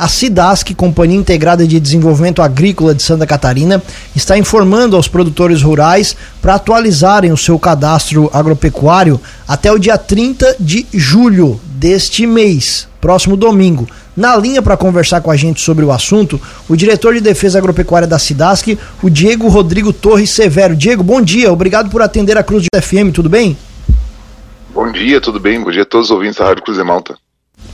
a 0.00 0.08
SIDASC, 0.08 0.74
Companhia 0.74 1.18
Integrada 1.18 1.66
de 1.66 1.78
Desenvolvimento 1.78 2.40
Agrícola 2.40 2.94
de 2.94 3.02
Santa 3.02 3.26
Catarina, 3.26 3.82
está 4.16 4.38
informando 4.38 4.96
aos 4.96 5.06
produtores 5.06 5.60
rurais 5.60 6.16
para 6.40 6.54
atualizarem 6.54 7.30
o 7.30 7.36
seu 7.36 7.58
cadastro 7.58 8.30
agropecuário 8.32 9.20
até 9.46 9.70
o 9.70 9.78
dia 9.78 9.98
30 9.98 10.56
de 10.58 10.86
julho 10.94 11.60
deste 11.66 12.26
mês, 12.26 12.88
próximo 12.98 13.36
domingo. 13.36 13.86
Na 14.16 14.34
linha 14.38 14.62
para 14.62 14.74
conversar 14.74 15.20
com 15.20 15.30
a 15.30 15.36
gente 15.36 15.60
sobre 15.60 15.84
o 15.84 15.92
assunto, 15.92 16.40
o 16.66 16.74
diretor 16.74 17.12
de 17.12 17.20
Defesa 17.20 17.58
Agropecuária 17.58 18.08
da 18.08 18.18
SIDASC, 18.18 18.78
o 19.02 19.10
Diego 19.10 19.48
Rodrigo 19.48 19.92
Torres 19.92 20.30
Severo. 20.30 20.74
Diego, 20.74 21.02
bom 21.02 21.20
dia, 21.20 21.52
obrigado 21.52 21.90
por 21.90 22.00
atender 22.00 22.38
a 22.38 22.42
Cruz 22.42 22.62
de 22.62 22.80
FM, 22.80 23.12
tudo 23.12 23.28
bem? 23.28 23.54
Bom 24.72 24.90
dia, 24.90 25.20
tudo 25.20 25.38
bem? 25.38 25.62
Bom 25.62 25.70
dia 25.70 25.82
a 25.82 25.86
todos 25.86 26.06
os 26.06 26.10
ouvintes 26.10 26.38
da 26.38 26.46
Rádio 26.46 26.62
Cruz 26.62 26.78
de 26.78 26.84
Malta. 26.84 27.18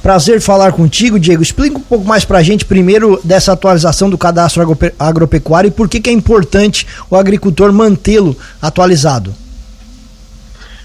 Prazer 0.07 0.41
falar 0.41 0.73
contigo, 0.73 1.19
Diego. 1.19 1.43
Explica 1.43 1.79
um 1.79 1.83
pouco 1.83 2.05
mais 2.05 2.25
para 2.25 2.39
a 2.39 2.43
gente, 2.45 2.65
primeiro, 2.65 3.21
dessa 3.25 3.53
atualização 3.53 4.09
do 4.09 4.17
cadastro 4.17 4.63
agropecuário 5.01 5.67
e 5.67 5.73
por 5.73 5.89
que, 5.89 6.01
que 6.01 6.09
é 6.09 6.13
importante 6.13 6.87
o 7.11 7.17
agricultor 7.17 7.73
mantê-lo 7.73 8.37
atualizado. 8.63 9.35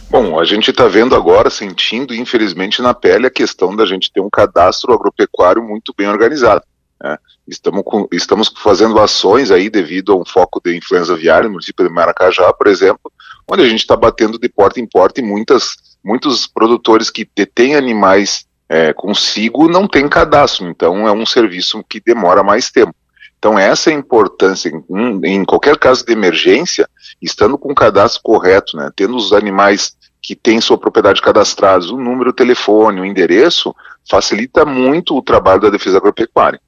Bom, 0.09 0.39
a 0.39 0.43
gente 0.43 0.71
está 0.71 0.87
vendo 0.87 1.15
agora, 1.15 1.51
sentindo, 1.51 2.15
infelizmente, 2.15 2.81
na 2.81 2.95
pele 2.95 3.27
a 3.27 3.29
questão 3.29 3.75
da 3.75 3.85
gente 3.85 4.11
ter 4.11 4.21
um 4.21 4.27
cadastro 4.27 4.91
agropecuário 4.91 5.61
muito 5.61 5.93
bem 5.95 6.07
organizado. 6.07 6.63
Né? 6.99 7.15
Estamos, 7.47 7.83
com, 7.85 8.07
estamos 8.11 8.51
fazendo 8.57 8.99
ações 8.99 9.51
aí 9.51 9.69
devido 9.69 10.13
a 10.13 10.15
um 10.15 10.25
foco 10.25 10.59
de 10.65 10.75
influenza 10.75 11.13
aviária 11.13 11.43
no 11.43 11.51
município 11.51 11.87
de 11.87 11.93
Maracajá, 11.93 12.51
por 12.53 12.65
exemplo, 12.65 13.11
onde 13.47 13.61
a 13.61 13.69
gente 13.69 13.81
está 13.81 13.95
batendo 13.95 14.39
de 14.39 14.49
porta 14.49 14.79
em 14.79 14.87
porta 14.87 15.21
e 15.21 15.23
muitas, 15.23 15.75
muitos 16.03 16.47
produtores 16.47 17.11
que 17.11 17.29
detêm 17.35 17.75
animais 17.75 18.49
é, 18.71 18.93
consigo 18.93 19.67
não 19.67 19.85
têm 19.85 20.07
cadastro, 20.07 20.65
então 20.69 21.05
é 21.05 21.11
um 21.11 21.25
serviço 21.25 21.83
que 21.89 21.99
demora 21.99 22.41
mais 22.41 22.71
tempo. 22.71 22.95
Então 23.37 23.59
essa 23.59 23.89
é 23.89 23.93
a 23.93 23.97
importância, 23.97 24.69
em, 24.69 25.19
em 25.25 25.43
qualquer 25.43 25.77
caso 25.77 26.05
de 26.05 26.13
emergência, 26.13 26.87
estando 27.21 27.57
com 27.57 27.73
o 27.73 27.75
cadastro 27.75 28.21
correto, 28.23 28.77
né, 28.77 28.89
tendo 28.95 29.17
os 29.17 29.33
animais 29.33 29.93
que 30.21 30.37
têm 30.37 30.61
sua 30.61 30.77
propriedade 30.77 31.21
cadastrados, 31.21 31.91
o 31.91 31.97
número, 31.97 32.29
o 32.29 32.33
telefone, 32.33 33.01
o 33.01 33.05
endereço, 33.05 33.75
facilita 34.09 34.63
muito 34.63 35.17
o 35.17 35.21
trabalho 35.21 35.59
da 35.59 35.69
defesa 35.69 35.97
agropecuária. 35.97 36.61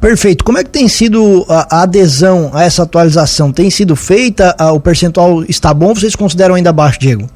Perfeito. 0.00 0.44
Como 0.44 0.58
é 0.58 0.62
que 0.62 0.70
tem 0.70 0.86
sido 0.88 1.44
a, 1.48 1.82
adesão 1.82 2.52
a 2.54 2.62
essa 2.62 2.84
atualização? 2.84 3.50
Tem 3.50 3.70
sido 3.70 3.96
feita? 3.96 4.54
o 4.72 4.78
percentual 4.78 5.42
está 5.44 5.74
bom? 5.74 5.92
Vocês 5.92 6.14
consideram 6.14 6.54
ainda 6.54 6.72
baixo, 6.72 7.00
Diego? 7.00 7.28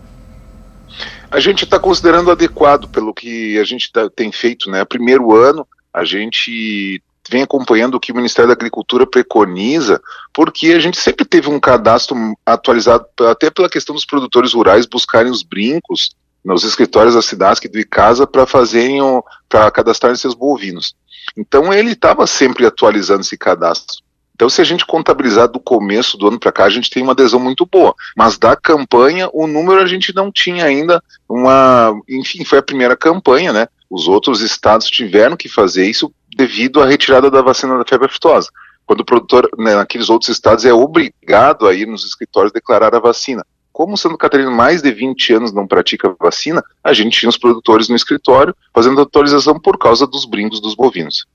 A 1.31 1.39
gente 1.39 1.65
está 1.65 1.79
considerando 1.79 2.31
adequado 2.31 2.89
pelo 2.89 3.15
que 3.15 3.59
a 3.59 3.65
gente 3.65 3.93
tá, 3.93 4.11
tem 4.11 4.33
feito, 4.33 4.69
né? 4.69 4.85
Primeiro 4.85 5.35
ano, 5.35 5.67
a 5.95 6.05
gente 6.05 7.01
vem 7.31 7.43
acompanhando 7.43 7.95
o 7.95 8.01
que 8.01 8.11
o 8.11 8.17
Ministério 8.17 8.49
da 8.49 8.55
Agricultura 8.55 9.07
preconiza, 9.07 10.03
porque 10.33 10.73
a 10.73 10.81
gente 10.81 10.99
sempre 10.99 11.25
teve 11.25 11.49
um 11.49 11.61
cadastro 11.61 12.17
atualizado, 12.45 13.07
até 13.21 13.49
pela 13.49 13.69
questão 13.69 13.95
dos 13.95 14.05
produtores 14.05 14.53
rurais 14.53 14.87
buscarem 14.87 15.31
os 15.31 15.45
brincos 15.45 16.11
nos 16.45 16.65
escritórios 16.65 17.15
da 17.15 17.23
Cidasc 17.23 17.65
do 17.69 17.79
ICASA 17.79 18.27
para 18.27 18.47
fazerem, 18.47 19.01
para 19.49 19.71
cadastrarem 19.71 20.17
seus 20.17 20.35
bovinos. 20.35 20.97
Então 21.37 21.73
ele 21.73 21.93
estava 21.93 22.27
sempre 22.27 22.67
atualizando 22.67 23.21
esse 23.21 23.39
cadastro. 23.39 23.99
Então, 24.41 24.49
se 24.49 24.63
a 24.63 24.65
gente 24.65 24.87
contabilizar 24.87 25.49
do 25.49 25.61
começo 25.61 26.17
do 26.17 26.29
ano 26.29 26.41
para 26.41 26.51
cá, 26.51 26.65
a 26.65 26.71
gente 26.71 26.89
tem 26.89 27.03
uma 27.03 27.13
adesão 27.13 27.39
muito 27.39 27.67
boa. 27.67 27.95
Mas 28.17 28.39
da 28.39 28.57
campanha, 28.57 29.29
o 29.35 29.47
número 29.47 29.83
a 29.83 29.87
gente 29.87 30.15
não 30.15 30.33
tinha 30.33 30.65
ainda 30.65 31.05
uma. 31.29 31.93
Enfim, 32.09 32.43
foi 32.43 32.59
a 32.59 32.63
primeira 32.63 32.97
campanha, 32.97 33.53
né? 33.53 33.69
Os 33.91 34.09
outros 34.09 34.41
estados 34.41 34.89
tiveram 34.89 35.37
que 35.37 35.47
fazer 35.47 35.85
isso 35.85 36.11
devido 36.35 36.81
à 36.81 36.87
retirada 36.87 37.31
da 37.31 37.43
vacina 37.43 37.77
da 37.77 37.85
febre 37.87 38.07
aftosa. 38.07 38.49
Quando 38.87 39.01
o 39.01 39.05
produtor, 39.05 39.47
né, 39.59 39.75
naqueles 39.75 40.09
outros 40.09 40.31
estados, 40.31 40.65
é 40.65 40.73
obrigado 40.73 41.69
a 41.69 41.75
ir 41.75 41.87
nos 41.87 42.07
escritórios 42.07 42.51
declarar 42.51 42.95
a 42.95 42.99
vacina. 42.99 43.45
Como 43.71 43.95
Santa 43.95 44.17
Catarina 44.17 44.51
mais 44.51 44.81
de 44.81 44.91
20 44.91 45.35
anos 45.35 45.53
não 45.53 45.67
pratica 45.67 46.17
vacina, 46.19 46.65
a 46.83 46.95
gente 46.95 47.19
tinha 47.19 47.29
os 47.29 47.37
produtores 47.37 47.91
no 47.91 47.95
escritório 47.95 48.57
fazendo 48.73 49.03
atualização 49.03 49.61
por 49.61 49.77
causa 49.77 50.07
dos 50.07 50.25
brincos 50.25 50.63
dos 50.63 50.75
bovinos. 50.75 51.27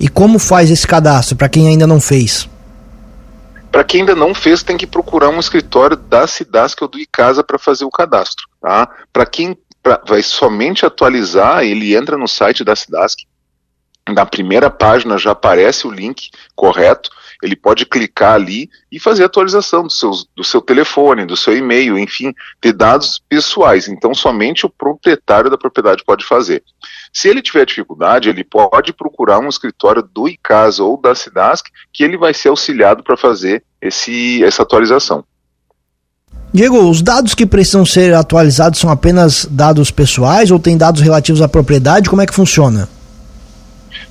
E 0.00 0.08
como 0.08 0.38
faz 0.38 0.70
esse 0.70 0.86
cadastro 0.86 1.36
para 1.36 1.48
quem 1.48 1.68
ainda 1.68 1.86
não 1.86 2.00
fez? 2.00 2.48
Para 3.70 3.84
quem 3.84 4.00
ainda 4.00 4.14
não 4.14 4.34
fez, 4.34 4.62
tem 4.62 4.76
que 4.76 4.86
procurar 4.86 5.28
um 5.28 5.40
escritório 5.40 5.96
da 5.96 6.26
Cidasc 6.26 6.80
ou 6.80 6.88
do 6.88 6.98
Icasa 6.98 7.44
para 7.44 7.58
fazer 7.58 7.84
o 7.84 7.90
cadastro. 7.90 8.46
Tá? 8.60 8.88
Para 9.12 9.26
quem 9.26 9.56
pra, 9.82 10.00
vai 10.06 10.22
somente 10.22 10.86
atualizar, 10.86 11.62
ele 11.62 11.94
entra 11.94 12.16
no 12.16 12.28
site 12.28 12.64
da 12.64 12.74
Cidasc, 12.74 13.18
na 14.08 14.24
primeira 14.24 14.70
página 14.70 15.18
já 15.18 15.32
aparece 15.32 15.86
o 15.86 15.90
link 15.90 16.30
correto, 16.56 17.10
ele 17.42 17.54
pode 17.54 17.86
clicar 17.86 18.34
ali 18.34 18.68
e 18.90 18.98
fazer 18.98 19.24
atualização 19.24 19.84
do, 19.84 19.90
seus, 19.90 20.26
do 20.36 20.42
seu 20.42 20.60
telefone, 20.60 21.24
do 21.24 21.36
seu 21.36 21.56
e-mail, 21.56 21.98
enfim, 21.98 22.34
de 22.62 22.72
dados 22.72 23.20
pessoais. 23.28 23.88
Então, 23.88 24.12
somente 24.14 24.66
o 24.66 24.70
proprietário 24.70 25.50
da 25.50 25.56
propriedade 25.56 26.02
pode 26.04 26.24
fazer. 26.24 26.62
Se 27.12 27.28
ele 27.28 27.40
tiver 27.40 27.64
dificuldade, 27.64 28.28
ele 28.28 28.44
pode 28.44 28.92
procurar 28.92 29.38
um 29.38 29.48
escritório 29.48 30.02
do 30.02 30.28
ICASA 30.28 30.82
ou 30.82 31.00
da 31.00 31.14
SIDASC, 31.14 31.66
que 31.92 32.02
ele 32.02 32.16
vai 32.16 32.34
ser 32.34 32.48
auxiliado 32.48 33.02
para 33.02 33.16
fazer 33.16 33.62
esse, 33.80 34.42
essa 34.42 34.62
atualização. 34.62 35.24
Diego, 36.52 36.88
os 36.88 37.02
dados 37.02 37.34
que 37.34 37.44
precisam 37.44 37.84
ser 37.84 38.14
atualizados 38.14 38.80
são 38.80 38.90
apenas 38.90 39.46
dados 39.50 39.90
pessoais 39.90 40.50
ou 40.50 40.58
tem 40.58 40.78
dados 40.78 41.02
relativos 41.02 41.42
à 41.42 41.48
propriedade? 41.48 42.08
Como 42.08 42.22
é 42.22 42.26
que 42.26 42.34
funciona? 42.34 42.88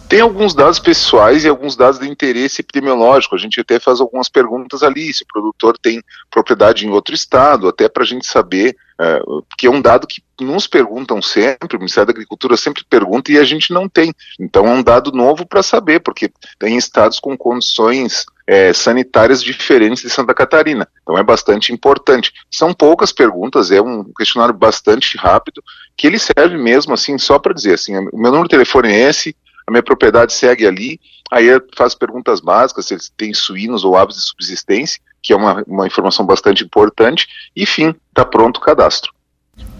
Tem 0.09 0.21
alguns 0.21 0.53
dados 0.53 0.79
pessoais 0.79 1.43
e 1.43 1.49
alguns 1.49 1.75
dados 1.75 1.99
de 1.99 2.07
interesse 2.07 2.61
epidemiológico. 2.61 3.35
A 3.35 3.37
gente 3.37 3.59
até 3.59 3.77
faz 3.77 3.99
algumas 3.99 4.29
perguntas 4.29 4.81
ali, 4.81 5.13
se 5.13 5.23
o 5.23 5.27
produtor 5.27 5.77
tem 5.77 6.01
propriedade 6.31 6.87
em 6.87 6.89
outro 6.89 7.13
estado, 7.13 7.67
até 7.67 7.89
para 7.89 8.03
a 8.03 8.05
gente 8.05 8.25
saber, 8.25 8.77
é, 8.99 9.21
que 9.57 9.67
é 9.67 9.69
um 9.69 9.81
dado 9.81 10.07
que 10.07 10.21
nos 10.39 10.65
perguntam 10.65 11.21
sempre, 11.21 11.75
o 11.75 11.79
Ministério 11.79 12.07
da 12.07 12.13
Agricultura 12.13 12.55
sempre 12.55 12.85
pergunta 12.89 13.33
e 13.33 13.37
a 13.37 13.43
gente 13.43 13.73
não 13.73 13.89
tem. 13.89 14.13
Então 14.39 14.65
é 14.65 14.71
um 14.71 14.81
dado 14.81 15.11
novo 15.11 15.45
para 15.45 15.61
saber, 15.61 15.99
porque 15.99 16.31
tem 16.57 16.77
estados 16.77 17.19
com 17.19 17.37
condições 17.37 18.25
é, 18.47 18.71
sanitárias 18.71 19.43
diferentes 19.43 20.03
de 20.03 20.09
Santa 20.09 20.33
Catarina. 20.33 20.87
Então 21.01 21.17
é 21.17 21.23
bastante 21.23 21.73
importante. 21.73 22.31
São 22.49 22.73
poucas 22.73 23.11
perguntas, 23.11 23.71
é 23.71 23.81
um 23.81 24.05
questionário 24.17 24.55
bastante 24.55 25.17
rápido, 25.17 25.61
que 25.97 26.07
ele 26.07 26.17
serve 26.17 26.55
mesmo 26.55 26.93
assim 26.93 27.17
só 27.17 27.37
para 27.37 27.53
dizer 27.53 27.73
assim, 27.73 27.97
o 27.97 28.17
meu 28.17 28.31
número 28.31 28.43
de 28.43 28.51
telefone 28.51 28.89
é 28.89 29.09
esse, 29.09 29.35
a 29.67 29.71
minha 29.71 29.83
propriedade 29.83 30.33
segue 30.33 30.65
ali, 30.65 30.99
aí 31.29 31.47
faço 31.75 31.97
perguntas 31.97 32.39
básicas, 32.39 32.85
se 32.85 32.93
eles 32.93 33.11
têm 33.15 33.33
suínos 33.33 33.83
ou 33.83 33.97
aves 33.97 34.15
de 34.15 34.21
subsistência, 34.21 34.99
que 35.21 35.33
é 35.33 35.35
uma, 35.35 35.61
uma 35.67 35.85
informação 35.85 36.25
bastante 36.25 36.63
importante, 36.63 37.27
e 37.53 37.65
fim, 37.65 37.93
está 38.09 38.23
pronto 38.23 38.57
o 38.57 38.61
cadastro. 38.61 39.11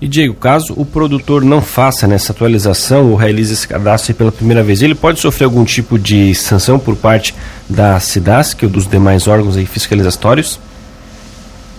E 0.02 0.08
Diego, 0.08 0.36
caso 0.36 0.74
o 0.76 0.86
produtor 0.86 1.44
não 1.44 1.62
faça 1.62 2.08
nessa 2.08 2.32
atualização 2.32 3.10
ou 3.10 3.16
realize 3.16 3.54
esse 3.54 3.68
cadastro 3.68 4.14
pela 4.14 4.32
primeira 4.32 4.64
vez, 4.64 4.82
ele 4.82 4.94
pode 4.94 5.20
sofrer 5.20 5.46
algum 5.46 5.64
tipo 5.64 5.98
de 5.98 6.36
sanção 6.36 6.78
por 6.78 6.96
parte 6.96 7.34
da 7.70 8.00
SIDASC 8.00 8.64
ou 8.64 8.70
dos 8.70 8.88
demais 8.88 9.28
órgãos 9.28 9.56
aí 9.56 9.66
fiscalizatórios? 9.66 10.60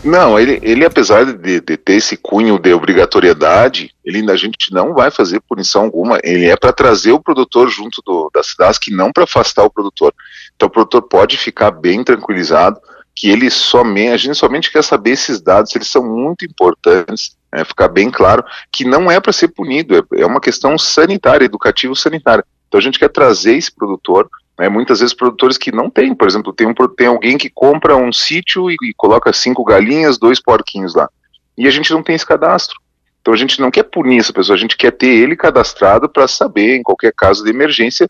Não, 0.04 0.38
ele, 0.38 0.60
ele 0.62 0.84
apesar 0.84 1.24
de, 1.24 1.60
de, 1.60 1.76
ter 1.76 1.94
esse 1.94 2.16
cunho 2.16 2.58
de 2.58 2.72
obrigatoriedade, 2.72 3.92
ele 4.04 4.30
a 4.30 4.36
gente 4.36 4.72
não 4.72 4.94
vai 4.94 5.10
fazer 5.10 5.40
punição 5.40 5.84
alguma. 5.84 6.20
Ele 6.22 6.46
é 6.46 6.56
para 6.56 6.72
trazer 6.72 7.12
o 7.12 7.20
produtor 7.20 7.68
junto 7.68 8.00
do, 8.06 8.30
da 8.32 8.42
que 8.74 8.92
não 8.92 9.12
para 9.12 9.24
afastar 9.24 9.64
o 9.64 9.70
produtor. 9.70 10.14
Então 10.54 10.68
o 10.68 10.70
produtor 10.70 11.02
pode 11.02 11.36
ficar 11.36 11.70
bem 11.70 12.04
tranquilizado 12.04 12.80
que 13.14 13.28
ele 13.28 13.50
somente, 13.50 14.12
a 14.12 14.16
gente 14.16 14.36
somente 14.36 14.70
quer 14.70 14.84
saber 14.84 15.10
esses 15.10 15.40
dados, 15.40 15.74
eles 15.74 15.88
são 15.88 16.04
muito 16.04 16.44
importantes, 16.44 17.36
é, 17.52 17.64
ficar 17.64 17.88
bem 17.88 18.10
claro 18.10 18.44
que 18.70 18.84
não 18.84 19.10
é 19.10 19.18
para 19.18 19.32
ser 19.32 19.48
punido, 19.48 19.96
é, 19.96 20.20
é 20.20 20.26
uma 20.26 20.40
questão 20.40 20.78
sanitária, 20.78 21.44
educativo 21.44 21.96
sanitária. 21.96 22.44
Então 22.68 22.78
a 22.78 22.82
gente 22.82 22.98
quer 22.98 23.08
trazer 23.08 23.56
esse 23.56 23.74
produtor 23.74 24.30
né, 24.58 24.68
muitas 24.68 25.00
vezes 25.00 25.14
produtores 25.14 25.56
que 25.56 25.70
não 25.70 25.88
têm, 25.88 26.14
por 26.14 26.26
exemplo, 26.26 26.52
tem, 26.52 26.66
um, 26.66 26.74
tem 26.74 27.06
alguém 27.06 27.38
que 27.38 27.48
compra 27.48 27.96
um 27.96 28.12
sítio 28.12 28.70
e, 28.70 28.76
e, 28.82 28.92
coloca 28.96 29.32
cinco 29.32 29.64
galinhas, 29.64 30.18
dois 30.18 30.40
porquinhos 30.40 30.94
lá. 30.94 31.08
E 31.56 31.66
a 31.68 31.70
gente 31.70 31.92
não 31.92 32.02
tem 32.02 32.16
esse 32.16 32.26
cadastro. 32.26 32.76
Então 33.20 33.32
a 33.32 33.36
gente 33.36 33.60
não 33.60 33.70
quer 33.70 33.84
punir 33.84 34.18
essa 34.18 34.32
pessoa, 34.32 34.56
a 34.56 34.58
gente 34.58 34.76
quer 34.76 34.90
ter 34.90 35.08
ele 35.08 35.36
cadastrado 35.36 36.08
para 36.08 36.26
saber, 36.26 36.76
em 36.76 36.82
qualquer 36.82 37.12
caso 37.16 37.44
de 37.44 37.50
emergência, 37.50 38.08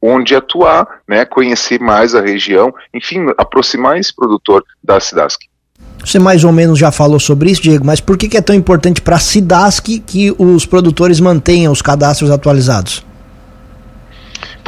onde 0.00 0.36
atuar, 0.36 0.86
né, 1.08 1.24
conhecer 1.24 1.80
mais 1.80 2.14
a 2.14 2.20
região, 2.20 2.72
enfim, 2.94 3.26
aproximar 3.36 3.98
esse 3.98 4.14
produtor 4.14 4.64
da 4.82 5.00
Cidasc. 5.00 5.40
Você 6.04 6.18
mais 6.18 6.44
ou 6.44 6.52
menos 6.52 6.78
já 6.78 6.92
falou 6.92 7.18
sobre 7.18 7.50
isso, 7.50 7.62
Diego, 7.62 7.84
mas 7.84 8.00
por 8.00 8.16
que, 8.16 8.28
que 8.28 8.36
é 8.36 8.42
tão 8.42 8.54
importante 8.54 9.02
para 9.02 9.16
a 9.16 9.20
Cidasc 9.20 9.84
que 10.06 10.34
os 10.38 10.64
produtores 10.64 11.18
mantenham 11.18 11.72
os 11.72 11.82
cadastros 11.82 12.30
atualizados? 12.30 13.04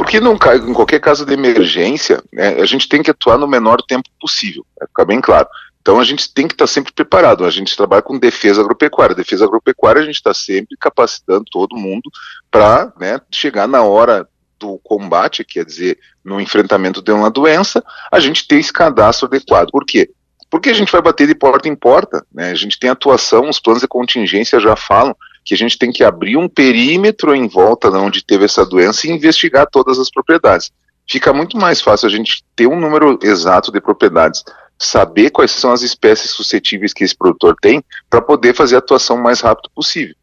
Porque 0.01 0.19
não, 0.19 0.33
em 0.33 0.73
qualquer 0.73 0.99
caso 0.99 1.23
de 1.23 1.31
emergência, 1.31 2.23
né, 2.33 2.59
a 2.59 2.65
gente 2.65 2.89
tem 2.89 3.03
que 3.03 3.11
atuar 3.11 3.37
no 3.37 3.47
menor 3.47 3.83
tempo 3.83 4.09
possível, 4.19 4.65
ficar 4.87 5.05
bem 5.05 5.21
claro. 5.21 5.47
Então 5.79 5.99
a 5.99 6.03
gente 6.03 6.33
tem 6.33 6.47
que 6.47 6.55
estar 6.55 6.65
sempre 6.65 6.91
preparado. 6.91 7.45
A 7.45 7.51
gente 7.51 7.77
trabalha 7.77 8.01
com 8.01 8.17
defesa 8.17 8.61
agropecuária. 8.61 9.13
Defesa 9.13 9.45
agropecuária 9.45 10.01
a 10.01 10.03
gente 10.03 10.15
está 10.15 10.33
sempre 10.33 10.75
capacitando 10.75 11.45
todo 11.51 11.77
mundo 11.77 12.09
para 12.49 12.91
né, 12.99 13.21
chegar 13.29 13.67
na 13.67 13.83
hora 13.83 14.27
do 14.59 14.79
combate, 14.79 15.43
quer 15.43 15.65
dizer, 15.65 15.99
no 16.25 16.41
enfrentamento 16.41 16.99
de 16.99 17.11
uma 17.11 17.29
doença, 17.29 17.83
a 18.11 18.19
gente 18.19 18.47
ter 18.47 18.55
esse 18.55 18.73
cadastro 18.73 19.27
adequado. 19.27 19.69
Por 19.69 19.85
quê? 19.85 20.09
Porque 20.49 20.71
a 20.71 20.73
gente 20.73 20.91
vai 20.91 21.03
bater 21.03 21.27
de 21.27 21.35
porta 21.35 21.69
em 21.69 21.75
porta, 21.75 22.25
né? 22.33 22.49
A 22.49 22.55
gente 22.55 22.79
tem 22.79 22.89
atuação, 22.89 23.47
os 23.49 23.59
planos 23.59 23.83
de 23.83 23.87
contingência 23.87 24.59
já 24.59 24.75
falam 24.75 25.15
que 25.43 25.53
a 25.53 25.57
gente 25.57 25.77
tem 25.77 25.91
que 25.91 26.03
abrir 26.03 26.37
um 26.37 26.47
perímetro 26.47 27.35
em 27.35 27.47
volta 27.47 27.89
de 27.89 27.97
onde 27.97 28.23
teve 28.23 28.45
essa 28.45 28.65
doença 28.65 29.07
e 29.07 29.11
investigar 29.11 29.67
todas 29.69 29.97
as 29.99 30.09
propriedades. 30.09 30.71
Fica 31.09 31.33
muito 31.33 31.57
mais 31.57 31.81
fácil 31.81 32.07
a 32.07 32.11
gente 32.11 32.43
ter 32.55 32.67
um 32.67 32.79
número 32.79 33.19
exato 33.21 33.71
de 33.71 33.81
propriedades, 33.81 34.43
saber 34.77 35.29
quais 35.29 35.51
são 35.51 35.71
as 35.71 35.81
espécies 35.81 36.31
suscetíveis 36.31 36.93
que 36.93 37.03
esse 37.03 37.15
produtor 37.15 37.55
tem, 37.61 37.83
para 38.09 38.21
poder 38.21 38.55
fazer 38.55 38.75
a 38.75 38.79
atuação 38.79 39.17
o 39.17 39.23
mais 39.23 39.41
rápido 39.41 39.69
possível. 39.75 40.15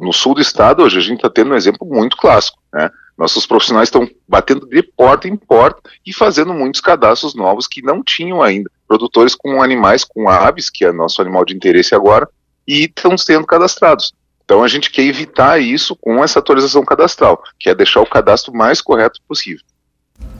No 0.00 0.12
sul 0.12 0.34
do 0.34 0.40
estado, 0.40 0.82
hoje, 0.82 0.98
a 0.98 1.02
gente 1.02 1.16
está 1.16 1.30
tendo 1.30 1.52
um 1.52 1.56
exemplo 1.56 1.86
muito 1.86 2.16
clássico. 2.16 2.58
Né? 2.72 2.90
Nossos 3.16 3.46
profissionais 3.46 3.88
estão 3.88 4.08
batendo 4.28 4.66
de 4.66 4.82
porta 4.82 5.26
em 5.26 5.36
porta 5.36 5.80
e 6.06 6.12
fazendo 6.12 6.54
muitos 6.54 6.80
cadastros 6.80 7.34
novos 7.34 7.66
que 7.66 7.82
não 7.82 8.02
tinham 8.02 8.42
ainda. 8.42 8.70
Produtores 8.86 9.34
com 9.34 9.62
animais, 9.62 10.04
com 10.04 10.28
aves, 10.28 10.70
que 10.70 10.84
é 10.84 10.92
nosso 10.92 11.20
animal 11.20 11.44
de 11.44 11.54
interesse 11.54 11.94
agora, 11.94 12.28
e 12.66 12.84
estão 12.84 13.18
sendo 13.18 13.46
cadastrados. 13.46 14.12
Então 14.48 14.64
a 14.64 14.68
gente 14.68 14.90
quer 14.90 15.02
evitar 15.02 15.60
isso 15.60 15.94
com 15.94 16.24
essa 16.24 16.38
atualização 16.38 16.82
cadastral, 16.82 17.42
que 17.60 17.68
é 17.68 17.74
deixar 17.74 18.00
o 18.00 18.06
cadastro 18.06 18.50
mais 18.50 18.80
correto 18.80 19.20
possível. 19.28 19.60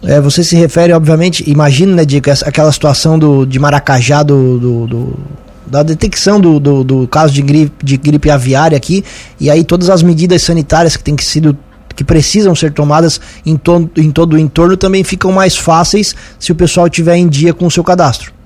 É, 0.02 0.19
você 0.19 0.43
se 0.43 0.56
refere, 0.56 0.94
obviamente, 0.94 1.44
imagina, 1.46 1.94
né, 1.94 2.06
Dico, 2.06 2.31
aquela 2.46 2.72
situação 2.72 3.19
do, 3.19 3.44
de 3.44 3.58
Maracajá, 3.58 4.22
do, 4.22 4.58
do, 4.58 4.87
do 4.87 5.19
da 5.66 5.82
detecção 5.82 6.40
do, 6.40 6.58
do, 6.58 6.82
do, 6.82 7.06
caso 7.06 7.34
de 7.34 7.43
gripe, 7.43 7.84
de 7.84 7.99
gripe 7.99 8.31
aviária 8.31 8.78
aqui, 8.78 9.05
e 9.38 9.50
aí 9.50 9.62
todas 9.62 9.90
as 9.90 10.02
medidas 10.02 10.40
sanitárias 10.40 10.96
que 10.96 11.05
têm 11.05 11.14
que 11.14 11.25
sido 11.25 11.55
que 11.94 12.02
precisam 12.02 12.55
ser 12.55 12.72
tomadas 12.72 13.20
em, 13.44 13.58
to, 13.58 13.90
em 13.94 14.10
todo 14.10 14.34
o 14.34 14.38
entorno 14.38 14.75
também 14.75 15.05
ficam 15.05 15.31
mais 15.31 15.55
fáceis 15.55 16.16
se 16.38 16.50
o 16.50 16.55
pessoal 16.55 16.88
tiver 16.88 17.16
em 17.16 17.28
dia 17.28 17.52
com 17.52 17.66
o 17.66 17.70
seu 17.70 17.84
cadastro. 17.84 18.38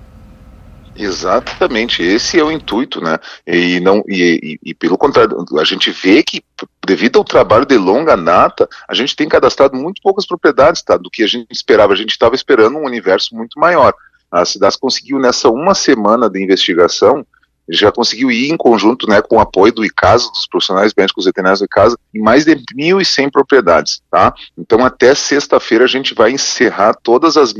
Exatamente, 0.94 2.02
esse 2.02 2.38
é 2.38 2.44
o 2.44 2.52
intuito, 2.52 3.00
né? 3.00 3.18
E, 3.46 3.80
não, 3.80 4.02
e, 4.06 4.58
e, 4.62 4.70
e, 4.70 4.74
pelo 4.74 4.98
contrário, 4.98 5.44
a 5.58 5.64
gente 5.64 5.90
vê 5.90 6.22
que, 6.22 6.44
devido 6.86 7.18
ao 7.18 7.24
trabalho 7.24 7.64
de 7.64 7.78
longa 7.78 8.14
data, 8.14 8.68
a 8.86 8.94
gente 8.94 9.16
tem 9.16 9.28
cadastrado 9.28 9.74
muito 9.74 10.02
poucas 10.02 10.26
propriedades, 10.26 10.82
tá? 10.82 10.96
Do 10.96 11.10
que 11.10 11.22
a 11.22 11.26
gente 11.26 11.50
esperava. 11.50 11.94
A 11.94 11.96
gente 11.96 12.10
estava 12.10 12.34
esperando 12.34 12.76
um 12.76 12.84
universo 12.84 13.34
muito 13.34 13.58
maior. 13.58 13.94
A 14.30 14.44
cidade 14.44 14.78
conseguiu, 14.78 15.18
nessa 15.18 15.48
uma 15.48 15.74
semana 15.74 16.28
de 16.28 16.42
investigação, 16.42 17.24
já 17.68 17.90
conseguiu 17.90 18.30
ir 18.30 18.50
em 18.50 18.56
conjunto 18.56 19.08
né, 19.08 19.22
com 19.22 19.36
o 19.36 19.40
apoio 19.40 19.72
do 19.72 19.84
ICASA, 19.84 20.30
dos 20.30 20.46
profissionais 20.46 20.92
médicos 20.96 21.24
veterinários 21.24 21.60
do 21.60 21.66
ICASA, 21.66 21.96
em 22.14 22.20
mais 22.20 22.44
de 22.44 22.54
1.100 22.56 23.30
propriedades. 23.30 24.02
Tá? 24.10 24.34
Então, 24.58 24.84
até 24.84 25.14
sexta-feira, 25.14 25.84
a 25.84 25.88
gente 25.88 26.14
vai 26.14 26.32
encerrar 26.32 26.94
todas 27.02 27.36
as 27.36 27.54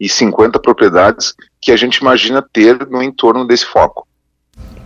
1.550 0.00 0.60
propriedades 0.60 1.34
que 1.60 1.72
a 1.72 1.76
gente 1.76 1.96
imagina 1.96 2.44
ter 2.52 2.86
no 2.88 3.02
entorno 3.02 3.46
desse 3.46 3.66
foco. 3.66 4.06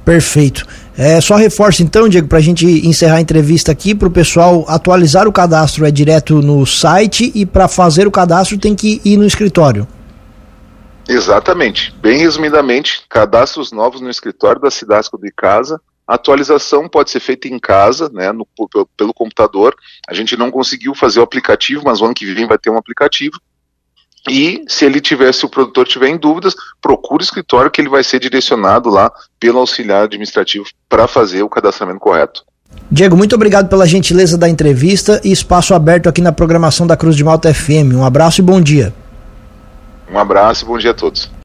Perfeito. 0.05 0.64
É, 0.97 1.20
só 1.20 1.35
reforço 1.35 1.82
então, 1.82 2.08
Diego, 2.08 2.29
para 2.29 2.38
a 2.38 2.41
gente 2.43 2.64
encerrar 2.87 3.17
a 3.17 3.20
entrevista 3.20 3.73
aqui, 3.73 3.93
para 3.93 4.06
o 4.06 4.11
pessoal 4.11 4.64
atualizar 4.69 5.26
o 5.26 5.32
cadastro 5.32 5.85
é 5.85 5.91
direto 5.91 6.41
no 6.41 6.64
site 6.64 7.32
e 7.35 7.44
para 7.44 7.67
fazer 7.67 8.06
o 8.06 8.11
cadastro 8.11 8.56
tem 8.56 8.75
que 8.75 9.00
ir 9.05 9.17
no 9.17 9.26
escritório. 9.26 9.87
Exatamente. 11.08 11.93
Bem 12.00 12.19
resumidamente, 12.19 13.03
cadastros 13.08 13.73
novos 13.73 14.00
no 14.00 14.08
escritório 14.08 14.61
da 14.61 14.70
Cidasco 14.70 15.19
de 15.19 15.31
Casa. 15.31 15.81
A 16.06 16.14
atualização 16.14 16.88
pode 16.88 17.11
ser 17.11 17.19
feita 17.19 17.49
em 17.49 17.58
casa, 17.58 18.08
né, 18.12 18.31
no, 18.31 18.47
pelo, 18.70 18.87
pelo 18.97 19.14
computador. 19.14 19.75
A 20.08 20.14
gente 20.14 20.37
não 20.37 20.53
conseguiu 20.53 20.94
fazer 20.94 21.19
o 21.19 21.23
aplicativo, 21.23 21.82
mas 21.85 22.00
o 22.00 22.05
ano 22.05 22.14
que 22.14 22.32
vem 22.32 22.47
vai 22.47 22.58
ter 22.58 22.70
um 22.70 22.76
aplicativo. 22.76 23.41
E 24.28 24.64
se 24.67 24.84
ele 24.84 25.00
tiver, 25.00 25.32
se 25.32 25.44
o 25.44 25.49
produtor 25.49 25.87
tiver 25.87 26.08
em 26.08 26.17
dúvidas, 26.17 26.55
procure 26.81 27.23
o 27.23 27.25
escritório 27.25 27.70
que 27.70 27.81
ele 27.81 27.88
vai 27.88 28.02
ser 28.02 28.19
direcionado 28.19 28.88
lá 28.88 29.11
pelo 29.38 29.58
auxiliar 29.58 30.05
administrativo 30.05 30.67
para 30.88 31.06
fazer 31.06 31.43
o 31.43 31.49
cadastramento 31.49 32.00
correto. 32.00 32.44
Diego, 32.90 33.17
muito 33.17 33.34
obrigado 33.34 33.69
pela 33.69 33.87
gentileza 33.87 34.37
da 34.37 34.49
entrevista 34.49 35.20
e 35.25 35.32
espaço 35.32 35.75
aberto 35.75 36.08
aqui 36.08 36.20
na 36.20 36.32
programação 36.32 36.87
da 36.87 36.96
Cruz 36.96 37.17
de 37.17 37.25
Malta 37.25 37.52
FM. 37.52 37.94
Um 37.94 38.05
abraço 38.05 38.40
e 38.40 38.44
bom 38.44 38.61
dia. 38.61 38.93
Um 40.11 40.19
abraço 40.19 40.64
e 40.64 40.69
bom 40.69 40.79
dia 40.79 40.93
a 40.93 40.94
todos. 40.94 41.31